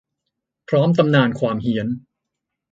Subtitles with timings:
[0.67, 1.87] พร้อมตำนานความเฮี้ยน